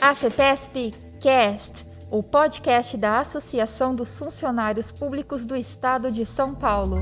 [0.00, 6.98] AFEPESP Cast, o podcast da Associação dos Funcionários Públicos do Estado de São Paulo.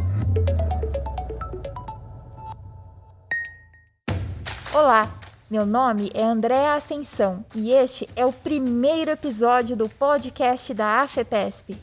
[4.72, 5.14] Olá,
[5.50, 11.76] meu nome é Andréa Ascensão e este é o primeiro episódio do podcast da AFEPESP.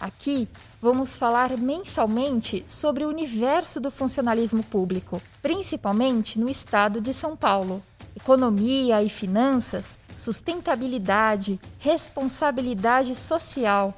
[0.00, 0.48] Aqui
[0.80, 7.82] vamos falar mensalmente sobre o universo do funcionalismo público, principalmente no estado de São Paulo.
[8.16, 13.94] Economia e finanças sustentabilidade, responsabilidade social,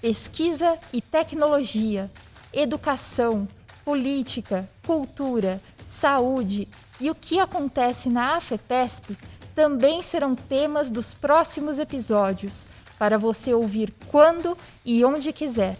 [0.00, 2.10] pesquisa e tecnologia,
[2.52, 3.46] educação,
[3.84, 6.68] política, cultura, saúde
[7.00, 9.16] e o que acontece na AFEPESP
[9.54, 15.76] também serão temas dos próximos episódios, para você ouvir quando e onde quiser.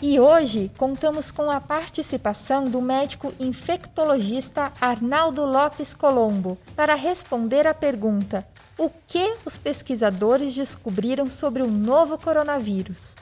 [0.00, 7.74] E hoje contamos com a participação do médico infectologista Arnaldo Lopes Colombo para responder à
[7.74, 8.46] pergunta:
[8.78, 13.16] o que os pesquisadores descobriram sobre o novo coronavírus?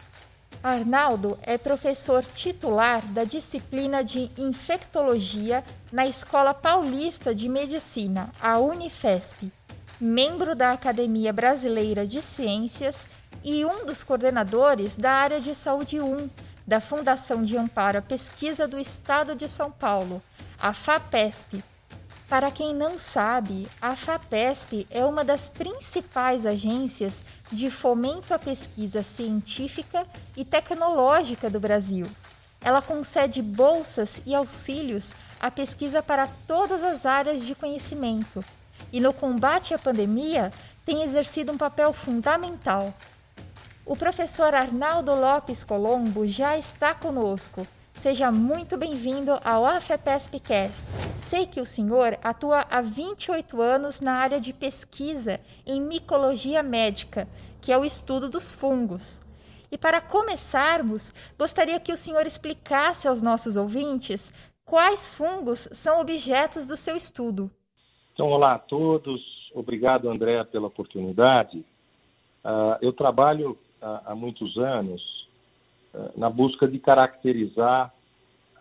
[0.63, 9.51] Arnaldo é professor titular da disciplina de infectologia na Escola Paulista de Medicina, a Unifesp,
[9.99, 13.07] membro da Academia Brasileira de Ciências
[13.43, 16.29] e um dos coordenadores da área de saúde 1
[16.67, 20.21] da Fundação de Amparo à Pesquisa do Estado de São Paulo,
[20.59, 21.63] a FAPESP,
[22.29, 29.05] para quem não sabe, a FAPESP é uma das principais agências de fomento à pesquisa
[29.05, 30.05] científica
[30.37, 32.05] e tecnológica do Brasil.
[32.61, 38.45] Ela concede bolsas e auxílios à pesquisa para todas as áreas de conhecimento
[38.93, 40.53] e, no combate à pandemia,
[40.85, 42.93] tem exercido um papel fundamental.
[43.87, 50.87] O professor Arnaldo Lopes Colombo já está conosco Seja muito bem-vindo ao AFEPESPcast.
[51.17, 57.27] Sei que o senhor atua há 28 anos na área de pesquisa em micologia médica,
[57.61, 59.25] que é o estudo dos fungos.
[59.73, 64.31] E para começarmos, gostaria que o senhor explicasse aos nossos ouvintes
[64.65, 67.51] quais fungos são objetos do seu estudo.
[68.13, 69.23] Então, olá a todos.
[69.55, 71.65] Obrigado, André, pela oportunidade.
[72.45, 75.27] Uh, eu trabalho uh, há muitos anos
[75.97, 77.93] eh, na busca de caracterizar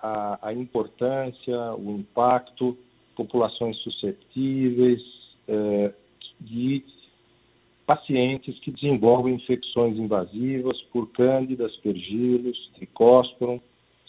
[0.02, 2.78] a, a importância, o impacto,
[3.16, 5.02] populações suscetíveis
[5.48, 5.94] eh,
[6.40, 6.84] de
[7.86, 13.60] pacientes que desenvolvem infecções invasivas por cândidas, pergilos, tricósporum,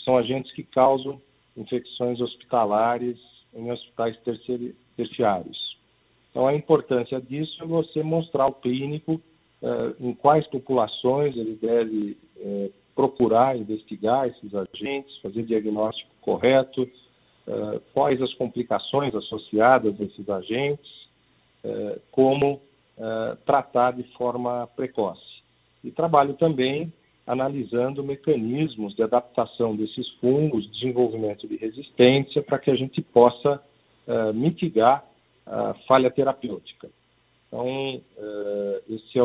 [0.05, 1.21] são agentes que causam
[1.57, 3.19] infecções hospitalares
[3.55, 4.17] em hospitais
[4.97, 5.77] terciários.
[6.31, 9.21] Então, a importância disso é você mostrar ao clínico
[10.01, 18.21] em quais populações ele deve eh, procurar investigar esses agentes, fazer diagnóstico correto, uh, quais
[18.23, 21.07] as complicações associadas a esses agentes,
[22.13, 22.61] como
[23.45, 25.43] tratar de forma precoce.
[25.83, 26.93] E trabalho também
[27.27, 33.61] analisando mecanismos de adaptação desses fungos, desenvolvimento de resistência, para que a gente possa
[34.33, 35.05] mitigar
[35.45, 36.89] a falha terapêutica.
[37.49, 39.23] Então, uh, esse é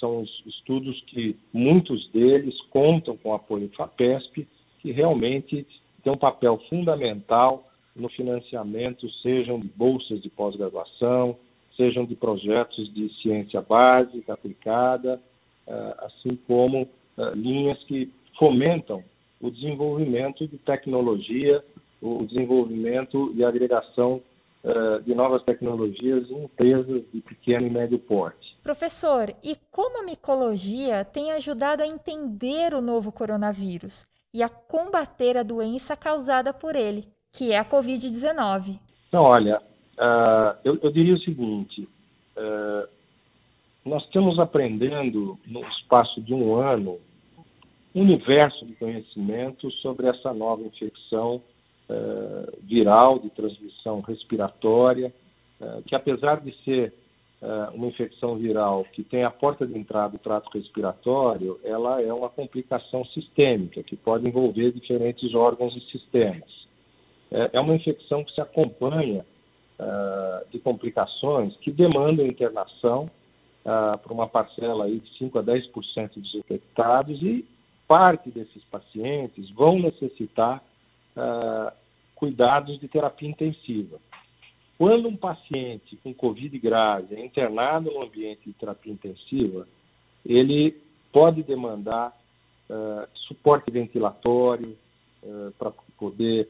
[0.00, 4.46] são os estudos que muitos deles contam com o apoio do FAPESP,
[4.80, 5.66] que realmente
[6.02, 11.36] tem um papel fundamental no financiamento, sejam de bolsas de pós-graduação,
[11.76, 15.20] sejam de projetos de ciência básica aplicada,
[15.66, 19.02] uh, assim como uh, linhas que fomentam
[19.40, 21.62] o desenvolvimento de tecnologia,
[22.00, 24.35] o desenvolvimento e agregação eh,
[25.04, 28.56] de novas tecnologias em empresas de pequeno e médio porte.
[28.62, 34.04] Professor, e como a micologia tem ajudado a entender o novo coronavírus
[34.34, 38.78] e a combater a doença causada por ele, que é a Covid-19?
[39.08, 39.62] Então, olha,
[39.96, 41.88] uh, eu, eu, diria o seguinte:
[42.36, 42.88] uh,
[43.84, 46.98] nós estamos aprendendo, no espaço de um ano,
[47.94, 51.40] um universo de conhecimento sobre essa nova infecção
[51.88, 55.12] uh, viral de transmissão respiratória,
[55.60, 56.92] uh, que apesar de ser
[57.42, 62.12] uh, uma infecção viral que tem a porta de entrada do trato respiratório, ela é
[62.12, 66.66] uma complicação sistêmica que pode envolver diferentes órgãos e sistemas.
[67.30, 69.24] é uma infecção que se acompanha
[70.50, 73.10] de complicações que demandam internação
[73.62, 77.44] para uma parcela aí de 5 a 10% dos infectados e
[77.86, 80.62] parte desses pacientes vão necessitar
[81.16, 81.72] uh,
[82.14, 83.98] cuidados de terapia intensiva.
[84.78, 89.66] Quando um paciente com Covid grave é internado no ambiente de terapia intensiva,
[90.24, 90.76] ele
[91.12, 92.12] pode demandar
[92.68, 94.76] uh, suporte ventilatório
[95.22, 96.48] uh, para poder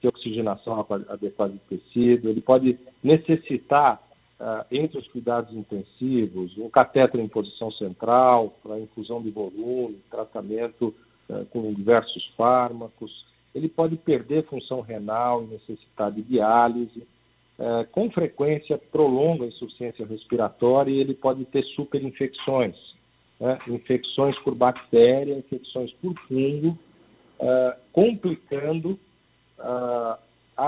[0.00, 4.02] ter oxigenação adequada do tecido, ele pode necessitar
[4.40, 10.94] uh, entre os cuidados intensivos, um catéter em posição central para infusão de volume, tratamento
[11.28, 13.28] uh, com diversos fármacos.
[13.54, 17.02] Ele pode perder função renal necessitar de diálise.
[17.58, 22.76] Uh, com frequência, prolonga a insuficiência respiratória e ele pode ter superinfecções,
[23.38, 23.58] né?
[23.68, 26.78] infecções por bactéria, infecções por fungo,
[27.92, 28.98] complicando
[29.58, 30.18] a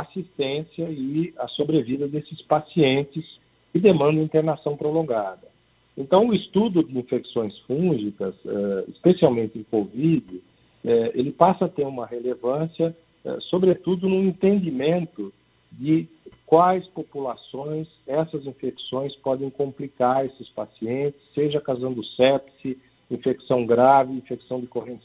[0.01, 3.25] assistência e a sobrevida desses pacientes
[3.73, 5.53] que demandam internação prolongada.
[5.97, 10.43] Então, o estudo de infecções fúngicas, eh, especialmente em Covid,
[10.85, 15.33] eh, ele passa a ter uma relevância, eh, sobretudo no entendimento
[15.71, 16.07] de
[16.47, 22.79] quais populações essas infecções podem complicar esses pacientes, seja causando sepse,
[23.11, 25.05] infecção grave, infecção de corrente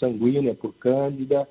[0.00, 1.48] sanguínea por cândida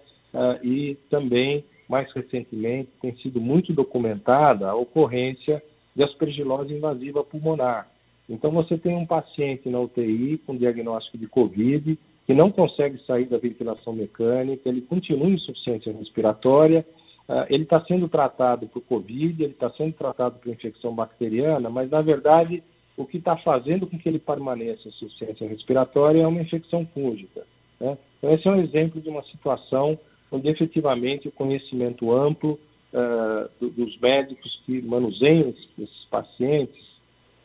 [0.62, 5.64] e também, mais recentemente, tem sido muito documentada a ocorrência
[5.96, 7.88] de aspergilose invasiva pulmonar.
[8.30, 13.26] Então, você tem um paciente na UTI com diagnóstico de Covid, que não consegue sair
[13.26, 16.86] da ventilação mecânica, ele continua em insuficiência respiratória,
[17.28, 21.90] uh, ele está sendo tratado por Covid, ele está sendo tratado por infecção bacteriana, mas,
[21.90, 22.64] na verdade,
[22.96, 27.46] o que está fazendo com que ele permaneça em insuficiência respiratória é uma infecção fúngica.
[27.80, 27.98] Né?
[28.18, 30.00] Então, esse é um exemplo de uma situação
[30.32, 32.58] onde, efetivamente, o conhecimento amplo
[32.94, 36.82] uh, dos médicos que manuseiam esses pacientes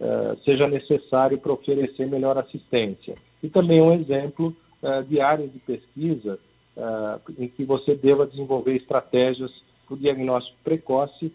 [0.01, 3.17] uh, seja necessário para oferecer melhor assistência.
[3.43, 6.39] E também um exemplo uh, de áreas de pesquisa
[7.37, 9.51] em que você deva desenvolver estratégias
[9.85, 11.33] para o diagnóstico precoce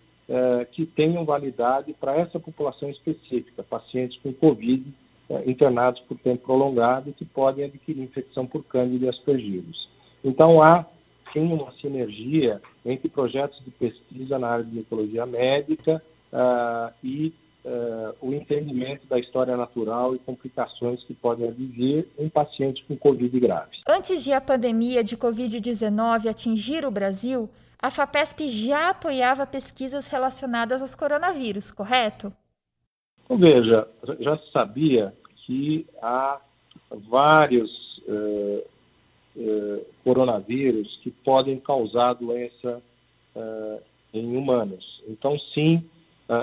[0.72, 4.86] que tenham validade para essa população específica, pacientes com Covid
[5.46, 9.90] internados por tempo prolongado que podem adquirir infecção por cândida e aspergillus.
[10.24, 10.86] Então, há
[11.34, 16.02] tem uma sinergia entre projetos de pesquisa na área de ecologia médica
[16.32, 17.34] uh, e
[17.66, 23.40] uh, o entendimento da história natural e complicações que podem advir em pacientes com Covid
[23.40, 23.72] grave.
[23.88, 27.50] Antes de a pandemia de Covid-19 atingir o Brasil,
[27.82, 32.32] a FAPESP já apoiava pesquisas relacionadas aos coronavírus, correto?
[33.26, 33.88] Então, veja,
[34.20, 35.14] já se sabia
[35.46, 36.40] que há
[37.10, 37.70] vários
[38.08, 38.74] uh,
[39.36, 42.84] eh, coronavírus que podem causar doença
[43.36, 43.80] eh,
[44.14, 45.02] em humanos.
[45.08, 45.84] Então, sim,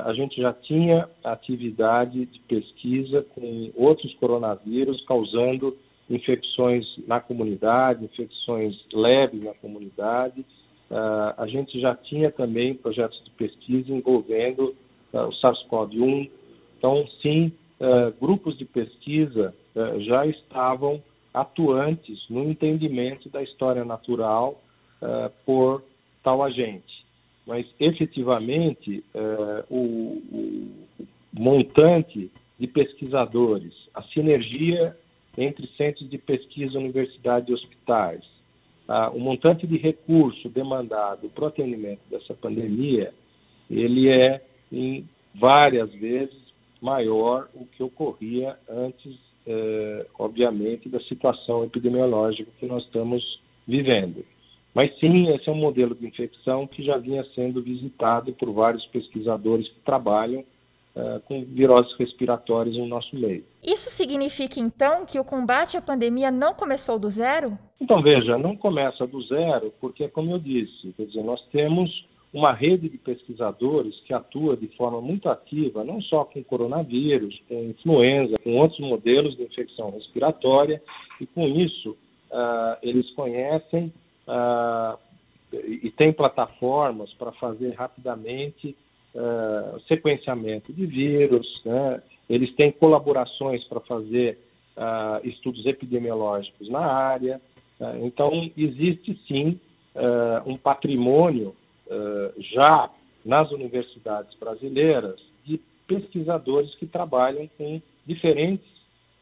[0.07, 5.77] a, gente já tinha atividade de pesquisa com outros coronavírus causando
[6.09, 10.45] infecções na comunidade, infecções leves na comunidade.
[11.37, 14.75] A gente já tinha também projetos de pesquisa envolvendo
[15.13, 16.31] o SARS-CoV-1.
[16.79, 17.53] Então, sim,
[18.21, 19.55] grupos de pesquisa
[20.01, 21.01] já estavam
[21.33, 24.61] atuantes no entendimento da história natural
[25.47, 25.83] por
[26.25, 27.00] tal agente.
[27.47, 34.97] Mas, efetivamente, uh, o, o, montante de pesquisadores, a sinergia
[35.37, 38.23] entre centros de pesquisa, universidades e hospitais,
[38.89, 43.13] uh, o montante de recurso demandado para o atendimento dessa pandemia,
[43.71, 44.43] ele é
[44.73, 46.39] em várias vezes
[46.81, 49.17] maior o que ocorria antes
[49.47, 54.25] eh, obviamente, da situação epidemiológica que nós estamos vivendo.
[54.75, 58.85] Mas sim, esse é um modelo de infecção que já vinha sendo visitado por vários
[58.87, 60.45] pesquisadores que trabalham
[60.95, 63.45] uh, com viroses respiratórias no nosso meio.
[63.65, 67.59] Isso significa então que o combate à pandemia não começou do zero?
[67.81, 71.91] Então veja, não começa do zero, porque como eu disse, quer dizer, nós temos
[72.33, 77.65] uma rede de pesquisadores que atua de forma muito ativa, não só com coronavírus, com
[77.65, 80.81] influenza, com outros modelos de infecção respiratória,
[81.21, 81.91] e com isso
[82.31, 83.93] uh, eles conhecem
[84.27, 84.99] uh,
[85.53, 88.77] e têm plataformas para fazer rapidamente
[89.15, 92.03] uh, sequenciamento de vírus, né?
[92.29, 94.39] eles têm colaborações para fazer
[95.25, 97.39] estudos epidemiológicos na área.
[98.03, 99.61] então, existe sim
[100.47, 101.55] um patrimônio
[101.91, 102.89] eh, já
[103.25, 108.67] nas universidades brasileiras de pesquisadores que trabalham com diferentes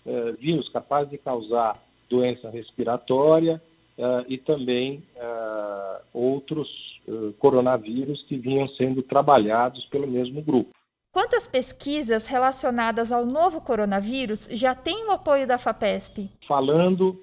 [0.06, 3.60] uh, vírus capazes de causar doença respiratória
[3.98, 5.02] uh, e também
[6.12, 6.68] outros
[7.38, 10.70] coronavírus que vinham sendo trabalhados pelo mesmo grupo.
[11.12, 16.28] Quantas pesquisas relacionadas ao novo coronavírus já têm o apoio da FAPESP?
[16.46, 17.18] Falando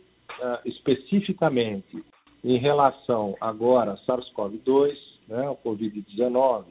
[0.65, 2.03] especificamente
[2.43, 4.95] em relação agora a SARS-CoV-2,
[5.27, 6.65] né, o Covid-19,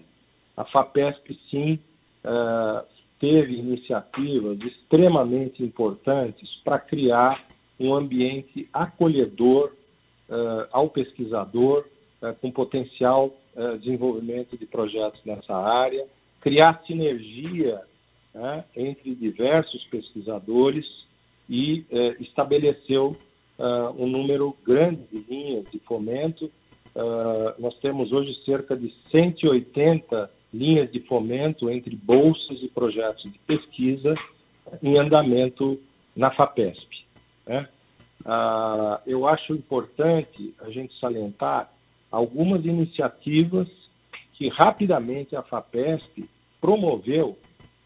[0.56, 1.80] a FAPESP sim
[2.25, 2.84] uh,
[3.18, 7.44] teve iniciativas extremamente importantes para criar
[7.78, 9.75] um ambiente acolhedor uh,
[10.73, 11.85] ao pesquisador,
[12.23, 13.33] uh, com potencial
[13.81, 16.04] desenvolvimento de projetos nessa área,
[16.40, 17.81] criar sinergia
[18.35, 20.85] né, entre diversos pesquisadores
[21.49, 23.16] e eh, estabeleceu
[23.59, 26.50] uh, um número grande de linhas de fomento.
[26.95, 33.38] Uh, nós temos hoje cerca de 180 linhas de fomento entre bolsas e projetos de
[33.40, 34.14] pesquisa
[34.83, 35.78] em andamento
[36.16, 37.04] na FAPESP.
[37.47, 37.69] Né?
[38.23, 41.71] Uh, eu acho importante a gente salientar
[42.11, 43.68] algumas iniciativas
[44.35, 46.28] que rapidamente a FAPESP
[46.61, 47.37] promoveu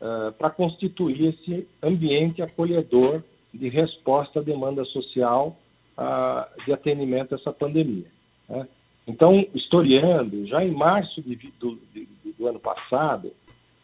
[0.00, 5.56] uh, para constituir esse ambiente acolhedor de resposta à demanda social
[5.97, 8.06] uh, de atendimento a essa pandemia.
[8.49, 8.68] Né?
[9.06, 12.06] Então, historiando, já em março de, do, de,
[12.38, 13.28] do, ano passado,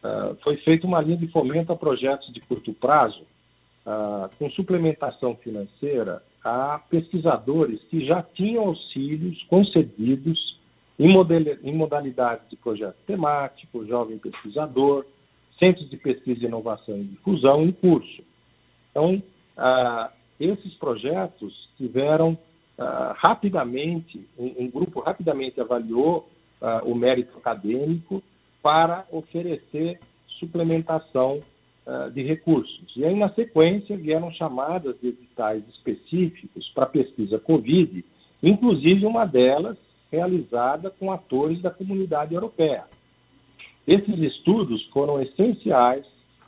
[0.03, 3.23] uh, foi feita uma linha de fomento a projetos de curto prazo,
[4.39, 10.59] com suplementação financeira a pesquisadores que já tinham auxílios concedidos
[10.99, 11.09] em,
[11.63, 15.07] em modalidades de projeto temático, jovem pesquisador,
[15.59, 18.23] centros de pesquisa, inovação e difusão em curso.
[18.91, 19.23] Então,
[19.57, 22.37] ah, esses projetos tiveram
[22.79, 26.29] ah, rapidamente, um, um, grupo rapidamente avaliou
[26.61, 28.23] ah, o mérito acadêmico
[28.63, 29.99] para oferecer
[30.39, 31.41] suplementação
[31.87, 32.97] ah, de recursos.
[32.97, 38.03] E aí, na sequência, vieram chamadas de editais específicos para pesquisa Covid,
[38.43, 39.77] inclusive uma delas
[40.11, 42.85] realizada com atores da comunidade europeia.
[43.87, 46.07] Esses estudos foram essenciais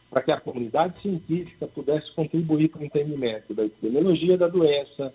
[0.08, 5.12] para que a comunidade científica pudesse contribuir para o entendimento da epidemiologia da doença,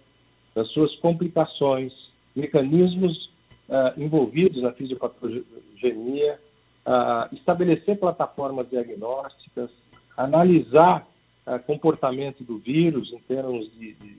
[0.53, 1.91] das suas complicações,
[2.35, 3.25] mecanismos
[3.69, 6.39] uh, envolvidos na fisiopatogenia,
[6.85, 9.71] uh, estabelecer plataformas diagnósticas,
[10.15, 11.07] analisar
[11.45, 14.17] o uh, comportamento do vírus em termos de, de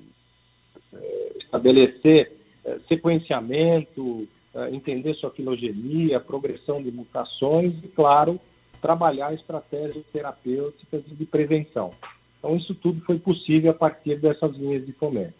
[0.93, 2.33] uh, estabelecer
[2.65, 4.29] uh, sequenciamento,
[4.71, 8.39] entender sua filogenia, progressão de mutações e, claro,
[8.83, 11.95] trabalhar estratégias terapêuticas de prevenção.
[12.39, 15.33] Então, isso tudo foi possível a partir dessas linhas de fomento.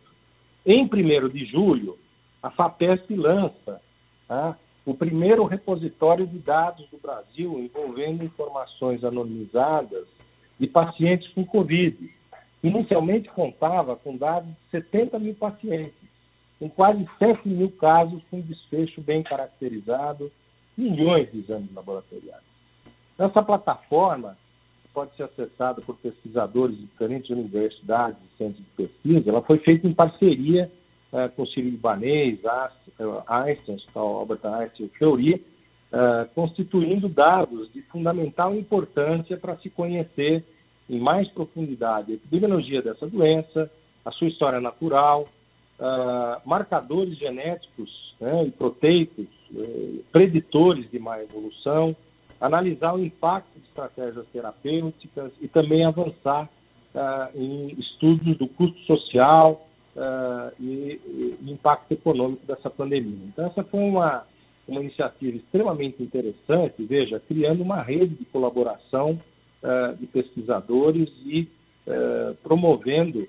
[0.65, 1.99] Em 1 de julho,
[2.43, 3.83] a FAPESP lança
[4.27, 4.57] tá,
[4.87, 10.07] o primeiro repositório de dados do Brasil envolvendo informações anonimizadas
[10.59, 11.97] de pacientes com Covid.
[12.63, 15.95] Inicialmente contava com dados de 70 mil pacientes,
[16.59, 20.31] com quase 7 mil casos com desfecho bem caracterizado,
[20.77, 22.45] milhões de exames laboratoriais.
[23.19, 24.37] Essa plataforma
[24.95, 29.31] pode ser acessada por pesquisadores de diferentes universidades e centros de pesquisa.
[29.31, 30.71] Ela foi feita em parceria
[31.13, 32.41] uh, com o Ciro Libanês,
[33.27, 35.45] Einstein, Albert Einstein e Fleury,
[35.93, 40.45] uh, constituindo dados de fundamental importância para se conhecer
[40.89, 43.71] em mais profundidade a epidemiologia dessa doença,
[44.05, 45.29] a sua história natural,
[45.79, 51.95] uh, marcadores genéticos né, e proteicos, uh, preditores de má evolução,
[52.41, 56.49] analisar o impacto de estratégias terapêuticas e também avançar
[56.95, 61.01] uh, em estudos do custo social uh, e,
[61.41, 63.27] e, impacto econômico dessa pandemia.
[63.27, 64.25] Então, essa foi uma,
[64.67, 69.21] uma iniciativa extremamente interessante, veja, criando uma rede de colaboração
[69.63, 71.49] uh, de pesquisadores e
[72.45, 73.27] promovendo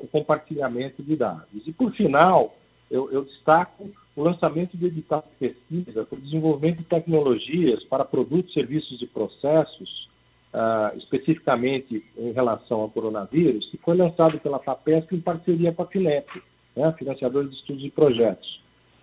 [0.00, 1.66] o compartilhamento de dados.
[1.66, 2.54] E, por final,
[2.90, 8.04] eu, eu destaco o lançamento de edital de pesquisa para o desenvolvimento de tecnologias para
[8.04, 10.08] produtos, serviços e processos,
[10.52, 15.86] uh, especificamente em relação ao coronavírus, que foi lançado pela FAPESP em parceria com a
[15.86, 16.42] FINEP,
[16.74, 18.60] né, de estudos e projetos.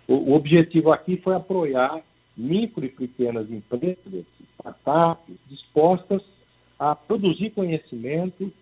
[0.08, 2.02] O, objetivo aqui foi apoiar
[2.36, 4.24] micro e pequenas empresas,
[4.58, 6.22] startups, dispostas
[6.78, 8.52] a produzir conhecimento,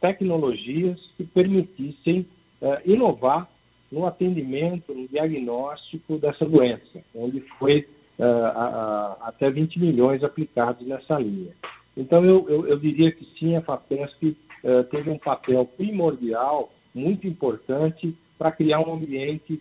[0.00, 2.26] tecnologias que permitissem
[2.60, 3.48] uh, inovar
[3.90, 7.88] no atendimento, no diagnóstico dessa doença, onde foi
[8.20, 11.52] a, até 20 milhões aplicados nessa linha.
[11.96, 17.26] Então, eu, eu, eu diria que sim, a FAPESP uh, teve um papel primordial, muito
[17.26, 19.60] importante, para criar um ambiente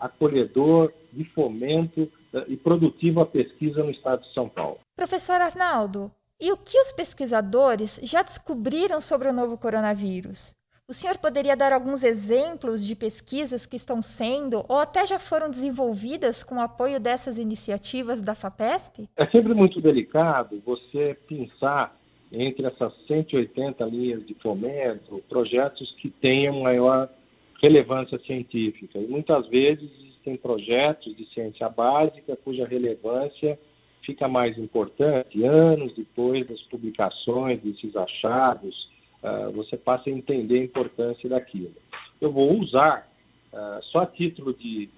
[0.00, 2.10] acolhedor, de fomento
[2.48, 4.78] e produtivo à pesquisa no estado de São Paulo.
[4.96, 10.54] Professor Arnaldo, e o que os pesquisadores já descobriram sobre o novo coronavírus?
[10.86, 15.48] O senhor poderia dar alguns exemplos de pesquisas que estão sendo ou até já foram
[15.48, 19.08] desenvolvidas com o apoio dessas iniciativas da FAPESP?
[19.16, 21.96] É sempre muito delicado você pensar
[22.30, 27.08] entre essas 180 linhas de fomento projetos que tenham maior
[27.62, 28.98] relevância científica.
[28.98, 33.58] E muitas vezes existem projetos de ciência básica cuja relevância
[34.02, 38.88] fica mais importante anos depois das publicações desses achados
[39.22, 41.74] uh, você passa a entender a importância daquilo.
[42.20, 43.08] Eu vou usar,
[43.52, 44.88] uh, só a título de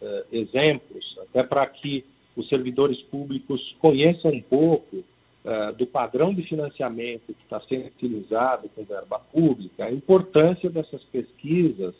[0.00, 2.04] uh, exemplos, até para que
[2.36, 5.04] os servidores públicos conheçam um pouco
[5.44, 11.02] uh, do padrão de financiamento que está sendo utilizado com verba pública, a importância dessas
[11.04, 11.94] pesquisas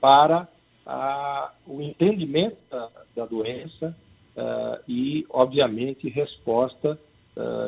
[0.00, 0.48] para
[1.66, 3.96] o entendimento da, da doença
[4.36, 6.98] uh, e, obviamente, resposta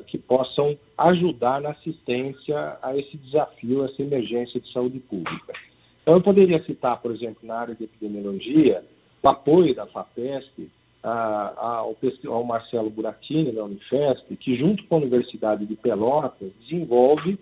[0.07, 5.53] que possam ajudar na assistência a esse desafio, essa emergência de saúde pública.
[6.01, 8.83] Então, eu poderia citar, por exemplo, na área de epidemiologia,
[9.23, 10.71] o apoio da FAPESP
[11.03, 11.97] ao,
[12.29, 17.39] ao Marcelo Buratini, da Unifesp, que, junto com a Universidade de Pelotas, desenvolve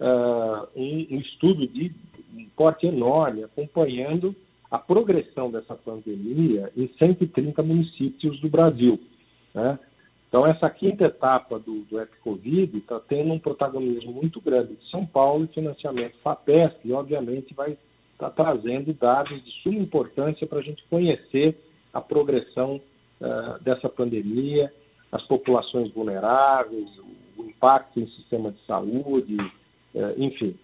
[0.00, 1.92] uh, um, um, estudo de
[2.56, 4.34] porte enorme, acompanhando
[4.70, 8.98] a progressão dessa pandemia em 130 municípios do Brasil.
[9.54, 9.78] Né?
[10.28, 15.06] Então, essa quinta etapa do, do EpiCovid está tendo um protagonismo muito grande de São
[15.06, 17.78] Paulo e financiamento FAPESP, e, obviamente, vai
[18.12, 21.56] estar tá trazendo dados de suma importância para a gente conhecer
[21.92, 22.80] a progressão
[23.20, 24.72] uh, dessa pandemia,
[25.12, 29.36] as populações vulneráveis, o, impacto no sistema de saúde,
[29.94, 30.56] uh, enfim.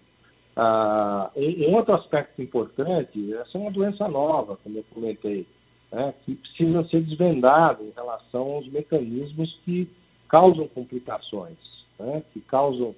[0.56, 5.47] Uh, um, um, outro aspecto importante, essa é uma doença nova, como eu comentei,
[5.90, 9.88] né, que precisa ser desvendado em relação aos mecanismos que
[10.28, 11.56] causam complicações,
[11.99, 12.94] né, que causam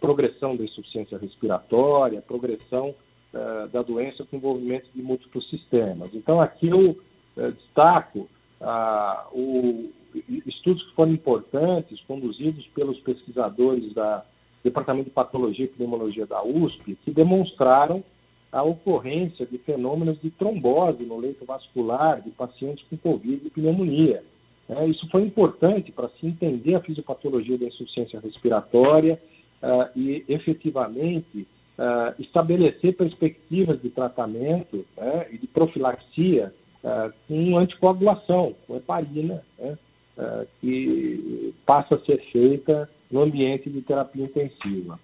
[0.00, 2.94] progressão da insuficiência respiratória, progressão
[3.72, 6.10] da doença com envolvimento de múltiplos sistemas.
[6.12, 6.94] Então, aqui eu
[7.52, 8.28] destaco
[8.60, 9.90] ah, o,
[10.46, 14.24] estudos que foram importantes, conduzidos pelos pesquisadores da
[14.62, 18.04] Departamento de Patologia e Epidemiologia da USP, que demonstraram
[18.52, 24.22] a ocorrência de fenômenos de trombose no leito vascular de pacientes com Covid e pneumonia.
[24.68, 29.20] É, isso foi importante para se entender a fisiopatologia da insuficiência respiratória
[29.62, 31.46] uh, e, efetivamente,
[31.78, 36.52] uh, estabelecer perspectivas de tratamento né, e de profilaxia
[36.84, 39.78] uh, com anticoagulação, com heparina, né,
[40.18, 44.98] uh, que passa a ser feita no ambiente de terapia intensiva.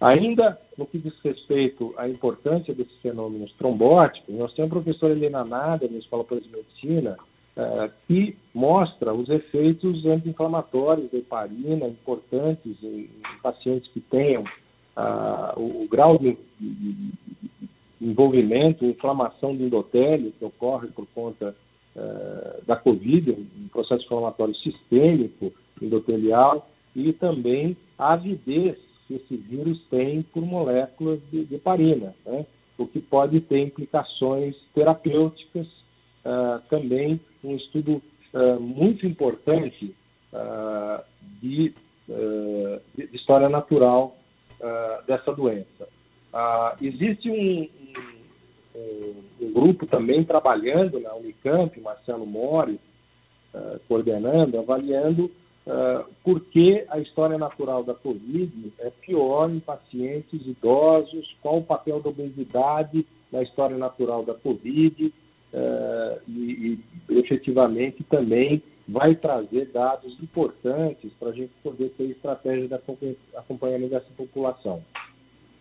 [0.00, 5.44] Ainda no que diz respeito à importância desses fenômenos trombóticos, nós temos a professora Helena
[5.44, 7.16] Nada, na Escola de Medicina,
[7.56, 13.08] uh, que mostra os efeitos anti-inflamatórios da heparina importantes em,
[13.42, 14.42] pacientes que tenham
[14.96, 16.36] uh, o, grau de,
[18.02, 21.54] envolvimento, inflamação do endotélio que ocorre por conta
[21.94, 29.80] uh, da Covid, um processo inflamatório sistêmico endotelial, e também a avidez que esse vírus
[29.88, 32.44] tem por moléculas de, heparina, né?
[32.76, 35.66] o que pode ter implicações terapêuticas.
[36.24, 38.00] Uh, também um estudo
[38.32, 39.94] uh, muito importante
[41.42, 41.74] de,
[42.08, 44.16] de, história natural
[45.06, 45.88] dessa doença.
[46.32, 47.68] Ah, existe um,
[48.74, 52.80] um, um, grupo também trabalhando na Unicamp, Marcelo Mori,
[53.54, 55.30] uh, coordenando, avaliando
[55.66, 61.64] uh, por que a história natural da Covid é pior em pacientes idosos, qual o
[61.64, 65.12] papel da obesidade na história natural da Covid
[65.52, 66.78] uh, e,
[67.10, 72.74] e, efetivamente também vai trazer dados importantes para a gente poder ter estratégia de
[73.36, 74.82] acompanhamento dessa população.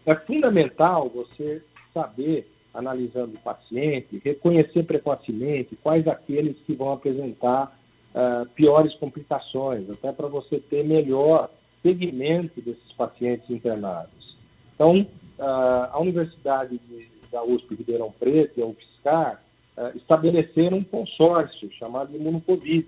[0.05, 7.77] É fundamental você saber, analisando o paciente, reconhecer precocemente quais aqueles que vão apresentar
[8.15, 11.49] uh, piores complicações, até para você ter melhor
[11.83, 14.37] segmento desses pacientes internados.
[14.75, 19.43] Então, uh, a Universidade de, da USP Ribeirão Preto e a UFSCar
[19.77, 22.87] uh, estabeleceram um consórcio chamado Imunocovid,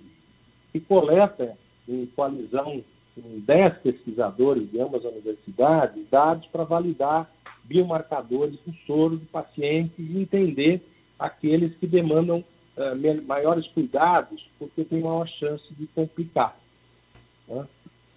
[0.71, 1.55] que coleta
[1.87, 2.83] em coalizão
[3.15, 7.29] com 10 pesquisadores de ambas as universidades, dados para validar
[7.63, 10.81] biomarcadores do soro de pacientes e entender
[11.17, 12.43] aqueles que demandam
[12.77, 16.57] uh, maiores cuidados, porque tem maior chance de complicar.
[17.47, 17.65] Né?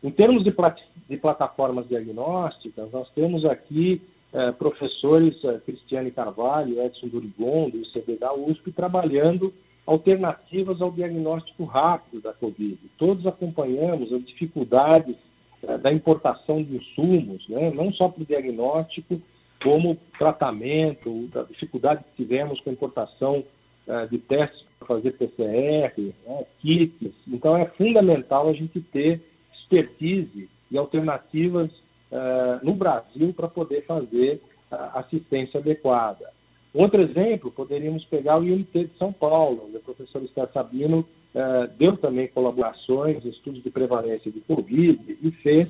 [0.03, 0.79] Em termos de, plat
[1.09, 8.17] de, plataformas diagnósticas, nós temos aqui uh, professores uh, Cristiane Carvalho Edson Durigon, do ICB
[8.17, 9.53] da USP, trabalhando
[9.87, 12.79] alternativas ao diagnóstico rápido da Covid.
[12.99, 15.17] Todos acompanhamos as dificuldades
[15.63, 17.71] eh, da importação de insumos, né?
[17.71, 19.21] não só para o diagnóstico,
[19.63, 23.45] como tratamento, da dificuldade que tivemos com a importação
[23.87, 26.45] eh, de testes para fazer PCR, né?
[26.59, 27.15] kits.
[27.29, 29.23] Então, é fundamental a gente ter
[29.55, 31.71] expertise e alternativas
[32.11, 36.29] eh, no Brasil para poder fazer assistência adequada.
[36.77, 41.71] Outro exemplo, poderíamos pegar o IMT de São Paulo, onde o professor Esther Sabino eh,
[41.79, 45.69] deu também colaborações, estudos de prevalência de Covid e fez,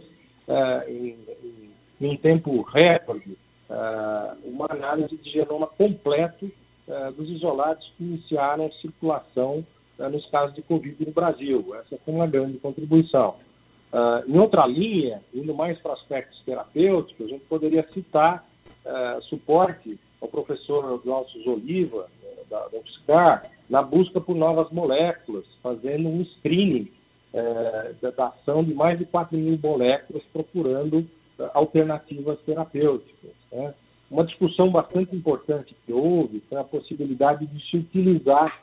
[0.48, 1.16] eh, em,
[2.00, 3.38] em, um tempo recorde,
[3.70, 6.50] eh, uma análise de genoma completo
[7.16, 9.66] dos isolados que iniciaram circulação
[9.98, 11.74] nos casos de Covid no Brasil.
[11.74, 13.34] Essa foi uma grande contribuição.
[14.24, 18.46] Em outra linha, indo mais para aspectos terapêuticos, a gente poderia citar
[19.22, 22.08] suporte ao professor Glaucio Oliva,
[22.48, 26.90] da, da UFSCar, na busca por novas moléculas, fazendo um screening
[27.34, 31.06] uh, da, ação de mais de 4 mil moléculas, procurando
[31.52, 33.32] alternativas terapêuticas.
[33.52, 33.74] Né?
[34.10, 38.62] Uma discussão bastante importante que houve foi a possibilidade de se utilizar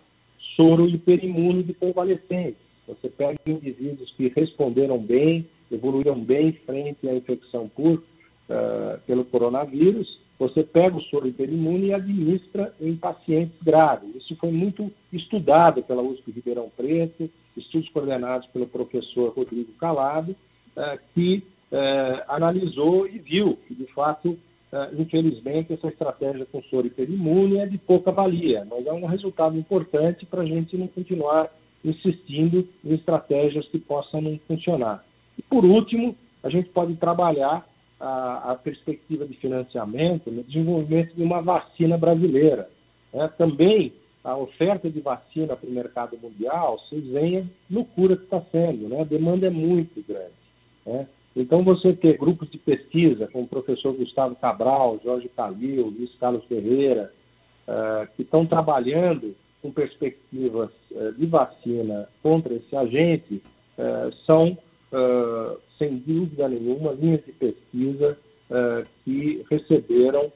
[0.56, 7.70] soro hiperimune de convalescentes você pega indivíduos que responderam bem, evoluíram bem frente à infecção
[7.70, 14.15] por, uh, pelo coronavírus, você pega o soro hiperimune e administra em pacientes graves.
[14.15, 21.00] Isso foi muito estudado pela USP Ribeirão Preto, estudos coordenados pelo professor Rodrigo Calado, uh,
[21.13, 24.38] que uh, analisou e viu que, de fato,
[24.98, 30.26] infelizmente, essa estratégia com soro hiperimune é de pouca valia, mas é um resultado importante
[30.26, 31.48] para a gente não continuar
[31.86, 35.06] insistindo em estratégias que possam não funcionar.
[35.38, 37.67] E, por último, a gente pode trabalhar
[38.04, 42.70] a, a perspectiva de financiamento no desenvolvimento de uma vacina brasileira.
[43.13, 48.42] É, também a oferta de vacina para o mercado mundial se venha loucura que está
[48.52, 49.02] sendo, né?
[49.02, 50.34] a demanda é muito grande.
[50.86, 51.08] Né?
[51.36, 56.46] Então, você ter grupos de pesquisa, como o professor Gustavo Cabral, Jorge Calil, Luiz Carlos
[56.46, 57.12] Ferreira,
[57.68, 63.42] uh, que estão trabalhando com perspectivas eh, de vacina contra esse agente
[63.78, 64.58] eh, são,
[64.94, 68.18] eh, sem dúvida nenhuma, linhas de pesquisa
[69.04, 70.32] que receberam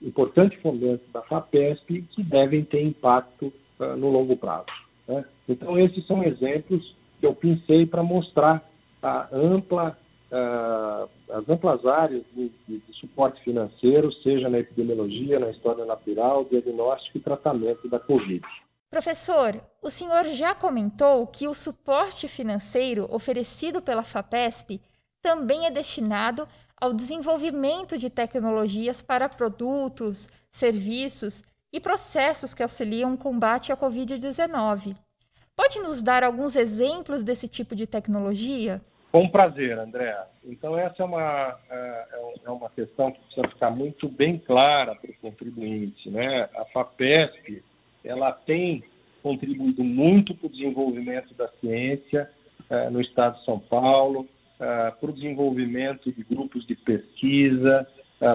[0.00, 3.52] importante fomento da FAPESP que devem ter impacto
[3.98, 4.66] no longo prazo.
[5.06, 5.24] Né?
[5.48, 8.68] Então, esses são exemplos que eu pensei para mostrar
[9.00, 9.96] a ampla
[10.32, 16.44] uh, as amplas áreas de, de, de, suporte financeiro, seja na epidemiologia, na história natural,
[16.44, 18.42] diagnóstico e tratamento da Covid.
[18.92, 24.82] Professor, o senhor já comentou que o suporte financeiro oferecido pela FAPESP
[25.22, 26.46] também é destinado
[26.78, 34.94] ao desenvolvimento de tecnologias para produtos, serviços e processos que auxiliam o combate à Covid-19.
[35.56, 38.78] Pode nos dar alguns exemplos desse tipo de tecnologia?
[39.10, 40.14] Com prazer, André.
[40.44, 42.08] Então, essa é uma, é,
[42.44, 46.10] é uma questão que precisa ficar muito bem clara para o contribuinte.
[46.10, 46.46] Né?
[46.54, 47.71] A FAPESP
[48.04, 48.82] ela tem
[49.22, 52.28] contribuído muito para o desenvolvimento da ciência
[52.68, 54.26] é, no estado de São Paulo,
[54.58, 57.86] é, para o desenvolvimento de grupos de pesquisa,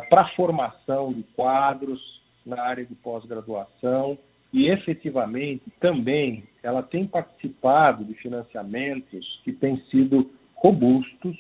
[0.10, 4.18] para a formação de quadros na área de pós-graduação
[4.54, 11.38] e efetivamente também ela tem participado de financiamentos que têm sido robustos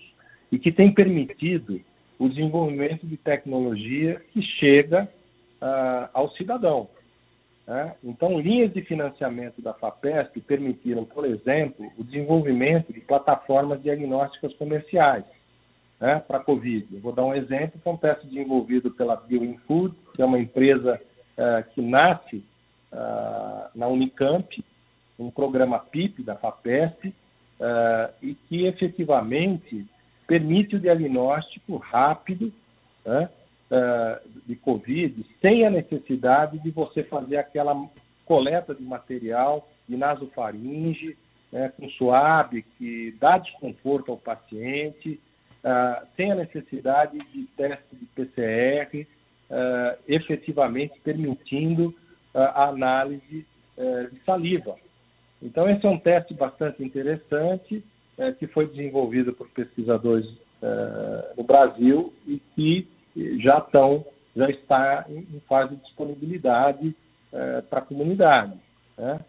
[0.51, 1.81] e que têm permitido
[2.19, 5.09] o desenvolvimento de tecnologia que chega
[5.61, 6.89] uh, ao cidadão.
[7.67, 7.93] Né?
[8.01, 15.25] Então, linhas de financiamento da FAPESP permitiram, por exemplo, o desenvolvimento de plataformas diagnósticas comerciais
[15.99, 16.87] né, para a Covid.
[16.93, 20.39] Eu vou dar um exemplo que é um teste desenvolvido pela BioInfood, que é uma
[20.39, 20.99] empresa
[21.37, 22.37] uh, que nasce
[22.93, 24.63] uh, na Unicamp,
[25.19, 29.85] um programa PIP da FAPESP, uh, e que efetivamente
[30.25, 32.53] permite o diagnóstico rápido
[33.05, 33.29] né,
[34.45, 37.75] de Covid, sem a necessidade de você fazer aquela
[38.25, 41.17] coleta de material de nasofaringe,
[41.51, 45.19] né, com suave, que dá desconforto ao paciente,
[45.63, 49.07] uh, sem a necessidade de teste de PCR,
[49.49, 51.95] uh, efetivamente permitindo
[52.33, 53.47] a análise
[54.11, 54.75] de saliva.
[55.41, 57.83] Então, esse é um teste bastante interessante
[58.37, 60.27] que foi desenvolvido por pesquisadores
[61.35, 62.87] no Brasil e que
[63.39, 66.95] já estão já está em, fase de disponibilidade
[67.33, 68.53] é, para a comunidade.
[68.95, 69.19] Né?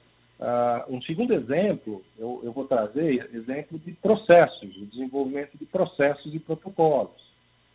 [0.40, 6.33] Ah, um segundo exemplo, eu, eu, vou trazer exemplo de processos, o desenvolvimento de processos
[6.33, 7.29] e protocolos.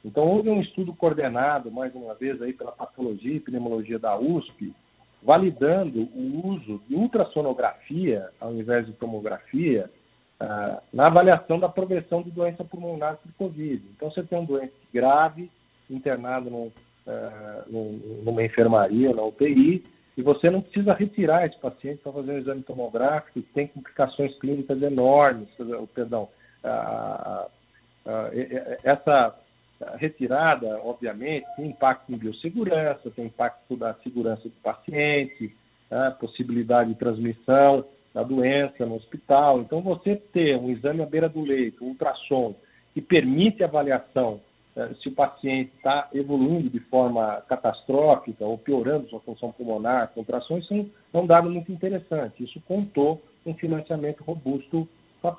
[0.06, 4.74] Então, houve um estudo coordenado, mais uma vez, aí pela patologia e pneumologia da USP,
[5.22, 9.90] validando o uso de ultrassonografia ao invés de tomografia
[10.42, 13.82] uh, na avaliação da progressão de doença pulmonar por Covid.
[13.96, 15.50] Então, você tem um doente grave,
[15.90, 16.72] internado num,
[17.08, 19.84] uh, numa enfermaria, na UTI,
[20.16, 24.38] e você não precisa retirar esse paciente para fazer um exame tomográfico, que tem complicações
[24.40, 25.48] clínicas enormes,
[25.94, 26.30] perdão,
[26.64, 27.50] uh,
[28.84, 29.36] essa
[29.98, 35.56] retirada, obviamente, tem impacto em biossegurança, tem impacto da segurança do paciente,
[35.90, 39.62] né, possibilidade de transmissão da doença no hospital.
[39.62, 42.56] Então, você ter um exame à beira do leito, um ultrassom,
[42.94, 44.40] que permite avaliação
[45.02, 50.90] se o paciente está evoluindo de forma catastrófica ou piorando sua função pulmonar, contrações, são,
[51.14, 52.44] é um dado muito interessante.
[52.44, 54.88] Isso contou um financiamento robusto
[55.22, 55.34] com a.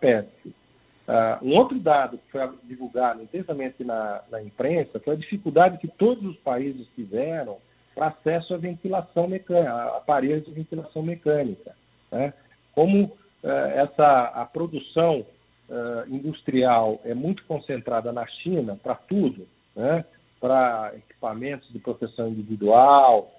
[1.07, 5.89] Uh, um outro dado que foi divulgado intensamente na, na, imprensa foi a dificuldade que
[5.89, 7.59] todos os países tiveram
[7.95, 11.75] para acesso à ventilação mecânica, a aparelhos de ventilação mecânica.
[12.11, 12.33] Né?
[12.73, 15.27] Como uh, essa a produção
[15.69, 20.05] uh, industrial é muito concentrada na China para tudo, né?
[20.41, 23.33] para equipamentos de proteção individual,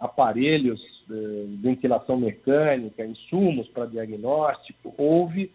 [0.00, 5.52] aparelhos de ventilação mecânica, insumos para diagnóstico, houve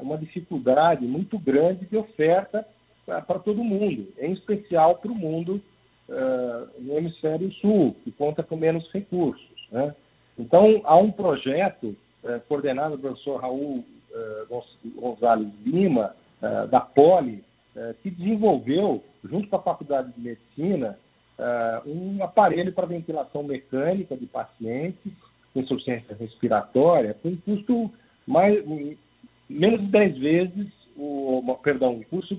[0.00, 2.64] uma dificuldade muito grande de oferta
[3.04, 5.60] para todo mundo, em especial para o mundo
[6.08, 9.68] uh, no hemisfério sul, que conta com menos recursos.
[9.70, 9.94] Né?
[10.38, 13.84] Então, há um projeto uh, coordenado pelo professor Raul uh,
[14.96, 16.14] Gonzalez Lima,
[16.70, 17.44] da Poli,
[18.02, 20.98] que desenvolveu, junto com a Faculdade de Medicina,
[21.86, 25.12] um aparelho para ventilação mecânica de pacientes
[25.52, 27.90] com insuficiência respiratória, com um custo
[28.26, 28.62] mais,
[29.48, 32.38] menos de 10 vezes, o, perdão, um custo,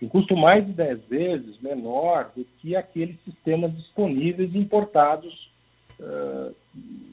[0.00, 5.50] um custo mais de 10 vezes menor do que aqueles sistemas disponíveis importados
[6.00, 6.54] uh,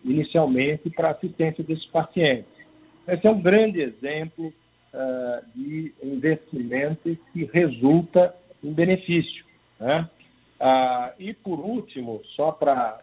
[0.04, 2.59] inicialmente para assistência desses pacientes.
[3.14, 9.46] Esse é um grande exemplo uh, de investimento que resulta em benefício.
[9.80, 10.10] Né?
[10.60, 13.02] Uh, e, por último, só para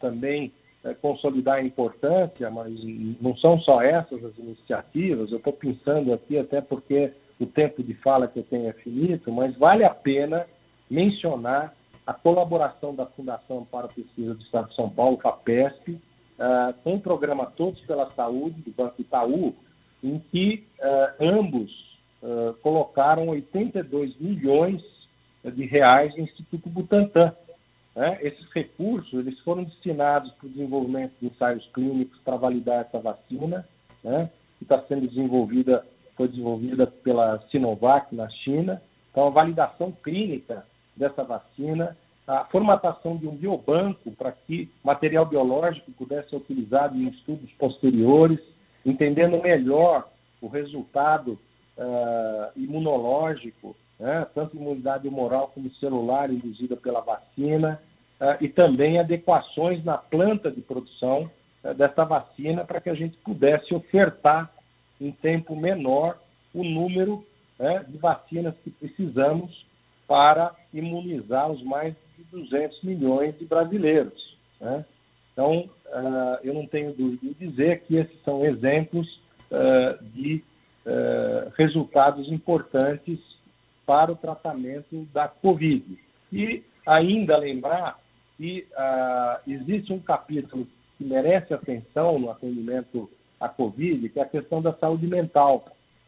[0.00, 0.50] também
[0.82, 2.72] é, consolidar a importância, mas
[3.20, 5.30] não são só essas as iniciativas.
[5.30, 9.30] Eu estou pensando aqui até porque o tempo de fala que eu tenho é finito,
[9.30, 10.46] mas vale a pena
[10.90, 11.74] mencionar
[12.06, 16.00] a colaboração da Fundação para a Pesquisa do Estado de São Paulo, FAPESP,
[16.40, 19.54] uh, com o programa Todos pela Saúde, do Banco Itaú,
[20.02, 21.70] em que uh, ambos
[22.22, 24.82] uh, colocaram 82 milhões
[25.44, 27.32] de reais no Instituto Butantan,
[27.94, 28.18] né?
[28.22, 33.66] Esses recursos eles foram destinados para o desenvolvimento de ensaios clínicos para validar essa vacina,
[34.02, 34.30] né?
[34.58, 35.84] que está sendo desenvolvida,
[36.16, 38.80] foi desenvolvida pela Sinovac na China.
[39.10, 40.64] Então, a validação clínica
[40.96, 41.96] dessa vacina,
[42.30, 48.38] a formatação de um biobanco para que material biológico pudesse ser utilizado em estudos posteriores,
[48.86, 50.08] entendendo melhor
[50.40, 51.32] o resultado
[51.76, 57.80] uh, imunológico né, tanto imunidade humoral como celular induzida pela vacina,
[58.20, 61.30] uh, e também adequações na planta de produção
[61.62, 64.50] uh, dessa vacina para que a gente pudesse ofertar
[65.00, 66.18] em tempo menor
[66.54, 67.24] o número
[67.58, 69.66] uh, de vacinas que precisamos
[70.08, 74.36] para imunizar os mais de 200 milhões de brasileiros.
[74.60, 74.84] Né?
[75.32, 75.68] Então,
[76.42, 79.20] eu não tenho dúvida em dizer que esses são exemplos
[80.14, 80.42] de
[81.56, 83.18] resultados importantes
[83.86, 85.98] para o tratamento da Covid.
[86.32, 87.98] E ainda lembrar
[88.36, 88.66] que
[89.46, 94.72] existe um capítulo que merece atenção no atendimento à Covid, que é a questão da
[94.74, 95.64] saúde mental.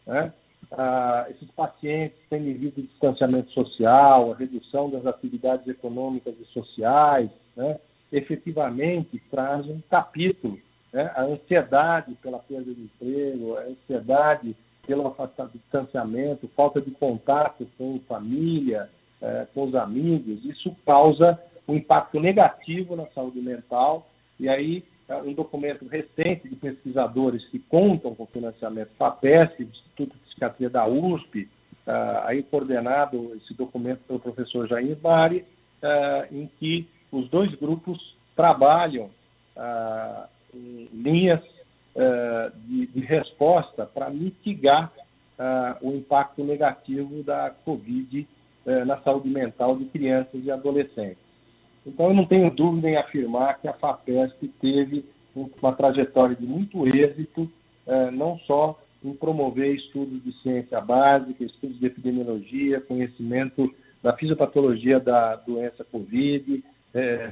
[0.07, 0.33] Né?
[0.71, 7.79] Ah, esses pacientes têm vivido distanciamento social, a redução das atividades econômicas e sociais, né?
[8.11, 10.59] efetivamente traz um capítulo.
[10.93, 11.11] Né?
[11.15, 15.15] A ansiedade pela perda de emprego, a ansiedade pelo
[15.53, 18.89] distanciamento, falta de contato com família,
[19.21, 24.09] é, com os amigos, isso causa um impacto negativo na saúde mental.
[24.39, 24.85] E aí,
[25.17, 31.49] um documento recente de pesquisadores que contam com financiamento FAPESP, Instituto de Psiquiatria da USP,
[31.87, 31.93] é,
[32.25, 35.45] aí coordenado esse documento pelo professor Jair Bari,
[35.83, 39.11] é, em que os dois grupos trabalham
[40.55, 41.41] em linhas
[42.65, 44.91] de, de, resposta para mitigar
[45.83, 48.27] o impacto negativo da Covid
[48.87, 51.22] na saúde mental de crianças e adolescentes.
[51.87, 56.87] Então, eu não tenho dúvida em afirmar que a FAPESP teve uma trajetória de muito
[56.87, 57.51] êxito,
[58.13, 63.69] não só em promover estudos de ciência básica, estudos de epidemiologia, conhecimento
[64.03, 66.63] da fisiopatologia da doença Covid,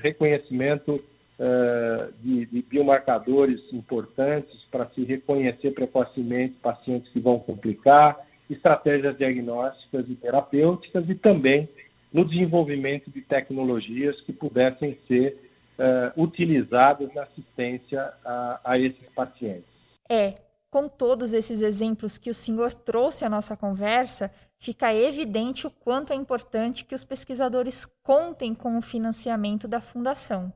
[0.01, 1.01] reconhecimento
[1.41, 10.09] uh, de, de, biomarcadores importantes para se reconhecer precocemente pacientes que vão complicar, estratégias diagnósticas
[10.09, 11.69] e terapêuticas e também
[12.12, 19.70] no desenvolvimento de tecnologias que pudessem ser uh, utilizadas na assistência a, a esses pacientes.
[20.09, 20.35] É,
[20.70, 26.12] com todos esses exemplos que o senhor trouxe à nossa conversa, fica evidente o quanto
[26.12, 30.53] é importante que os pesquisadores contem com o financiamento da Fundação.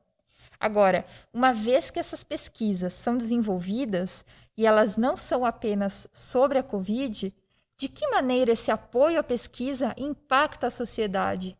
[0.59, 4.25] Agora, uma vez que essas pesquisas são desenvolvidas
[4.57, 7.33] e elas não são apenas sobre a Covid,
[7.77, 11.55] de que maneira esse apoio à pesquisa impacta a sociedade?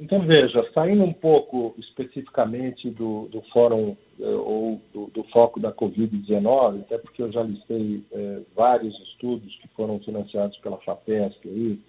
[0.00, 5.72] Então, veja, saindo um pouco especificamente do, do fórum eh, ou do, do, foco da
[5.72, 11.80] Covid-19, até porque eu já listei eh, vários estudos que foram financiados pela FAPESP aí,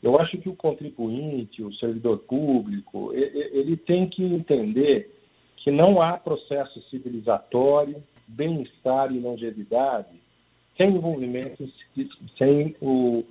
[0.00, 5.10] eu acho que o contribuinte, o servidor público, ele tem que entender
[5.56, 10.25] que não há processo civilizatório, bem-estar e longevidade
[10.76, 11.68] sem envolvimento,
[12.36, 13.24] sem o,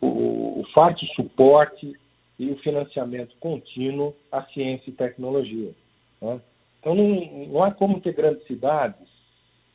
[0.00, 1.92] o, o forte suporte
[2.38, 5.72] e o financiamento contínuo à ciência e tecnologia.
[6.20, 6.40] Né?
[6.80, 9.08] Então, não, não há como ter grandes cidades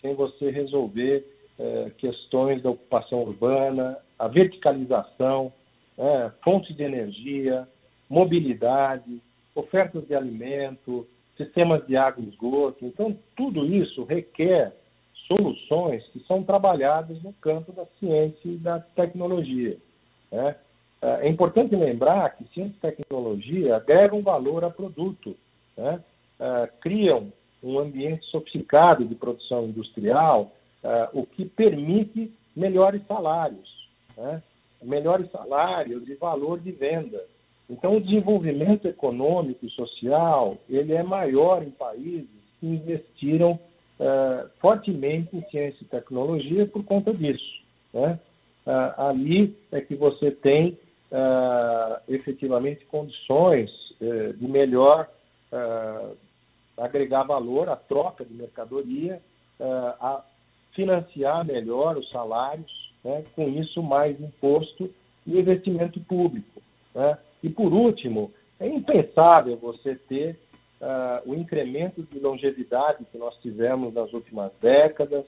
[0.01, 1.25] sem você resolver
[1.59, 5.51] eh, questões da ocupação urbana, a verticalização,
[5.97, 7.67] né, fontes de energia,
[8.09, 9.21] mobilidade,
[9.55, 12.85] ofertas de alimento, sistemas de água e esgoto.
[12.85, 14.73] Então, tudo isso requer
[15.27, 19.77] soluções que são trabalhadas no campo da ciência e da tecnologia.
[20.31, 20.55] Né?
[21.01, 25.35] É, é importante lembrar que ciência e tecnologia agregam valor a produto,
[25.77, 26.01] né?
[26.39, 27.31] É, criam
[27.63, 30.51] um ambiente sofisticado de produção industrial,
[30.83, 34.41] é, o que permite melhores salários, né?
[34.81, 37.23] melhores salários e valor de venda.
[37.69, 43.59] Então, o desenvolvimento econômico e social ele é maior em países que investiram
[44.59, 47.61] fortemente em ciência e tecnologia por conta disso.
[47.93, 48.19] Né?
[48.97, 50.77] ali é que você tem
[51.11, 53.69] uh, efetivamente condições
[54.01, 55.07] uh, de melhor
[55.51, 56.15] uh,
[56.77, 59.19] agregar valor à troca de mercadoria,
[59.59, 60.23] a
[60.73, 62.71] financiar melhor os salários,
[63.03, 63.25] né?
[63.35, 64.93] com isso mais imposto
[65.25, 66.61] e investimento público.
[66.93, 67.17] Né?
[67.41, 70.39] E por último, é impensável você ter
[71.25, 75.25] o incremento de longevidade que nós tivemos nas últimas décadas,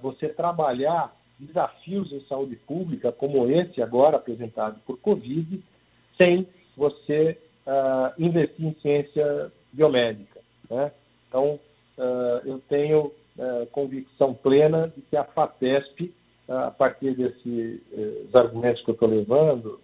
[0.00, 5.62] você trabalhar desafios em saúde pública, como esse agora apresentado por Covid,
[6.16, 6.46] sem
[6.76, 10.40] você uh, investir em ciência biomédica.
[10.70, 10.92] Né?
[11.28, 11.58] Então,
[11.98, 16.14] uh, eu tenho uh, convicção plena de que a FAPESP,
[16.46, 19.08] a partir desses eh, argumentos que eu estou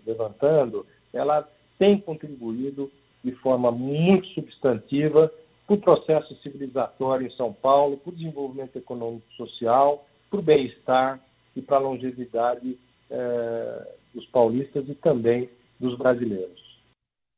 [0.04, 5.33] levantando, ela tem contribuído de forma muito substantiva
[5.66, 10.42] para o processo civilizatório em São Paulo, para o desenvolvimento econômico e social, para o
[10.42, 11.20] bem-estar,
[11.54, 12.78] e para a longevidade
[13.11, 16.61] é, dos paulistas e também dos brasileiros.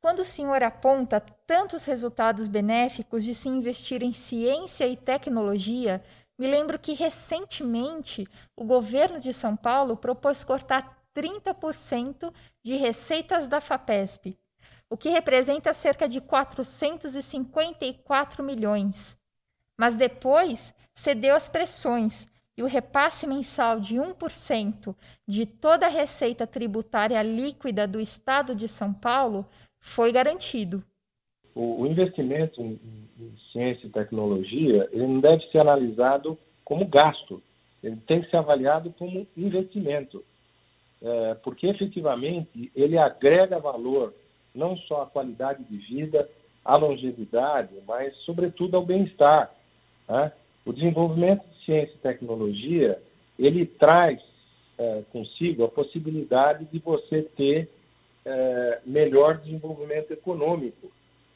[0.01, 6.03] Quando o senhor aponta tantos resultados benéficos de se investir em ciência e tecnologia,
[6.39, 12.33] me lembro que recentemente o governo de São Paulo propôs cortar 30%
[12.65, 14.37] de receitas da FAPESP,
[14.93, 19.19] o que representa cerca de 454 milhões.
[19.81, 24.95] Mas depois cedeu às pressões e o repasse mensal de 1%
[25.27, 29.47] de toda a receita tributária líquida do Estado de São Paulo
[29.81, 30.85] foi garantido.
[31.55, 32.79] O, investimento em,
[33.19, 37.43] em, ciência e tecnologia ele não deve ser analisado como gasto,
[37.83, 40.23] ele tem que ser avaliado como investimento,
[41.01, 44.13] é, porque efetivamente ele agrega valor
[44.55, 46.29] não só à qualidade de vida,
[46.65, 49.53] à longevidade, mas sobretudo ao bem-estar.
[50.09, 50.33] Né?
[50.65, 52.99] O desenvolvimento de ciência e tecnologia,
[53.39, 54.21] ele traz
[54.79, 57.69] é, consigo a possibilidade de você ter
[58.25, 60.91] é, melhor desenvolvimento econômico,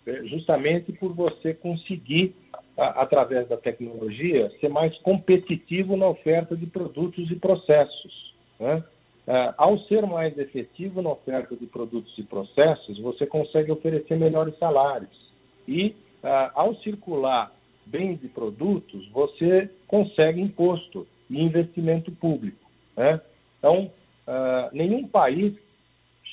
[0.06, 2.34] é, justamente por você conseguir,
[2.76, 8.34] a, através da tecnologia, ser mais competitivo na oferta de produtos e processos.
[8.60, 8.82] Né?
[9.26, 14.56] É, ao ser mais efetivo na oferta de produtos e processos, você consegue oferecer melhores
[14.58, 15.32] salários.
[15.66, 17.52] E, é, ao circular
[17.86, 22.70] bens e produtos, você consegue imposto e investimento público.
[22.96, 23.20] Né?
[23.58, 23.90] Então,
[24.26, 25.54] uh, nenhum país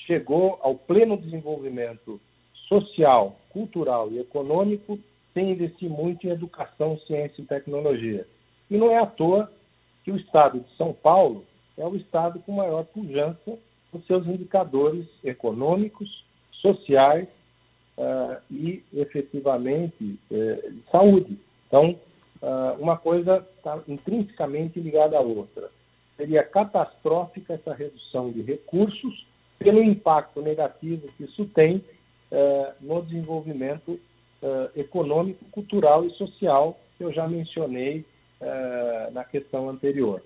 [0.06, 2.20] chegou ao pleno desenvolvimento
[2.68, 5.00] social, cultural e econômico
[5.34, 8.26] sem investir muito em educação, ciência e tecnologia.
[8.70, 9.52] E não é à toa
[10.04, 11.46] que o estado de São Paulo
[11.78, 13.58] é o estado com maior pujança
[13.92, 17.28] nos seus indicadores econômicos, sociais
[17.98, 21.38] uh, e efetivamente uh, de saúde.
[21.68, 22.00] Então,
[22.42, 25.70] uh, uma coisa está intrinsecamente ligada à outra.
[26.18, 29.26] Seria catastrófica essa redução de recursos
[29.60, 31.84] pelo impacto negativo que isso tem
[32.82, 34.00] no desenvolvimento
[34.76, 38.04] econômico, cultural e social que eu já mencionei
[39.12, 40.22] na questão anterior.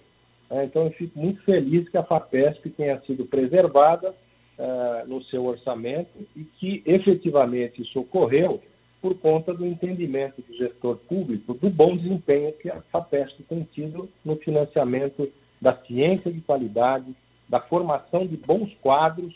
[0.52, 4.12] Então, eu fico muito feliz que a FAPESP tenha sido preservada
[4.58, 8.62] uh, no seu orçamento e que efetivamente isso ocorreu
[9.02, 14.10] por conta do entendimento do gestor público do bom desempenho que a FAPESP tem tido
[14.24, 15.32] no financiamento
[15.62, 17.14] da ciência de qualidade,
[17.48, 19.34] da formação de bons quadros,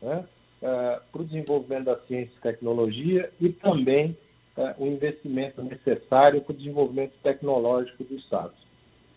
[0.00, 0.24] né?
[0.62, 4.16] uh, para o desenvolvimento da ciência e tecnologia e também
[4.56, 8.52] uh, o investimento necessário para o desenvolvimento tecnológico do Estado.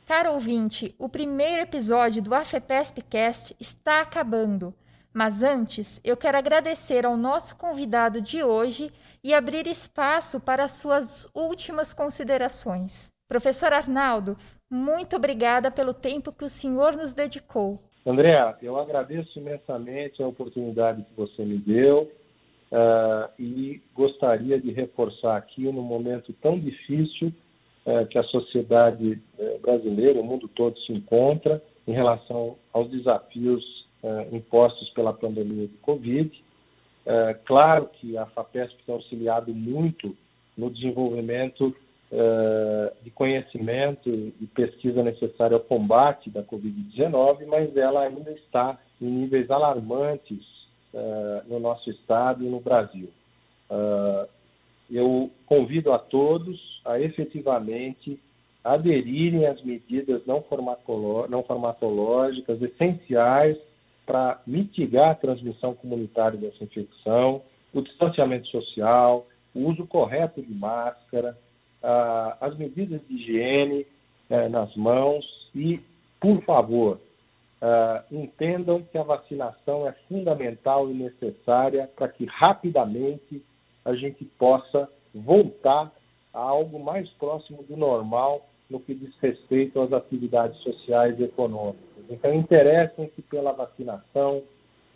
[0.06, 4.74] Caro ouvinte, o primeiro episódio do AFEPESPcast está acabando.
[5.14, 8.92] Mas antes, eu quero agradecer ao nosso convidado de hoje
[9.24, 13.10] e abrir espaço para as suas últimas considerações.
[13.28, 14.36] Professor Arnaldo,
[14.70, 17.80] muito obrigada pelo tempo que o senhor nos dedicou.
[18.06, 22.12] Andréa, eu agradeço imensamente a oportunidade que você me deu
[22.72, 27.32] uh, e gostaria de reforçar aqui, num momento tão difícil
[27.86, 33.82] uh, que a sociedade uh, brasileira, o mundo todo se encontra, em relação aos desafios
[34.32, 36.44] impostos pela pandemia de Covid.
[37.46, 40.16] claro que a FAPESP tem auxiliado muito
[40.58, 41.76] no desenvolvimento
[43.04, 49.52] de conhecimento e pesquisa necessária ao combate da Covid-19, mas ela ainda está em níveis
[49.52, 50.44] alarmantes
[51.48, 53.10] no nosso estado e no Brasil.
[54.90, 58.20] Eu convido a todos a efetivamente
[58.64, 60.44] aderirem às medidas não,
[61.30, 63.58] não farmacológicas essenciais
[64.06, 67.42] para mitigar a transmissão comunitária dessa infecção,
[67.74, 69.26] o distanciamento social,
[69.56, 71.38] o uso correto de máscara,
[72.40, 73.88] as medidas de higiene
[74.30, 75.26] eh, nas mãos
[75.56, 75.80] e,
[76.20, 77.00] por favor,
[78.12, 83.44] entendam que a vacinação é fundamental e necessária para que rapidamente
[83.86, 85.92] a gente possa voltar
[86.34, 92.06] a algo mais próximo do normal no que diz respeito às atividades sociais e econômicas.
[92.10, 94.44] Então, interessem-se pela vacinação,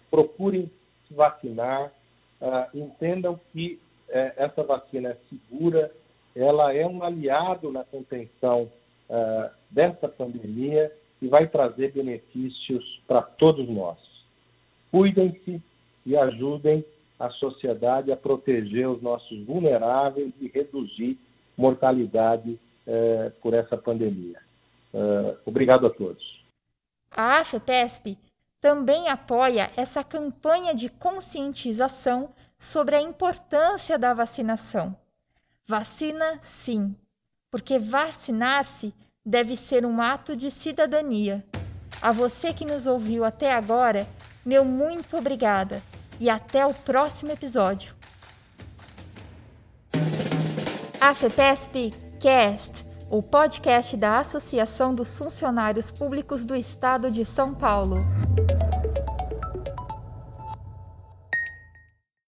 [0.09, 0.71] procurem
[1.07, 1.91] se vacinar,
[2.41, 3.79] uh, entendam que
[4.09, 5.91] uh, essa vacina é segura,
[6.35, 8.69] ela é um aliado na contenção
[9.09, 13.97] uh, dessa pandemia e vai trazer benefícios para todos nós.
[14.91, 15.61] Cuidem-se
[16.05, 16.85] e ajudem
[17.19, 21.17] a sociedade a proteger os nossos vulneráveis e reduzir
[21.57, 24.39] mortalidade uh, por essa pandemia.
[24.93, 26.43] Uh, obrigado a todos.
[27.11, 28.17] A AFEPESP
[28.59, 34.95] também apoia essa campanha de conscientização sobre a importância da vacinação
[35.67, 36.95] Vacina, sim,
[37.49, 38.93] porque vacinar-se
[39.25, 41.43] deve ser um ato de cidadania.
[41.99, 44.05] A você que nos ouviu até agora,
[44.45, 45.81] meu muito obrigada
[46.19, 47.93] e até o próximo episódio.
[50.99, 57.97] AFEPESP Cast, o podcast da Associação dos Funcionários Públicos do Estado de São Paulo.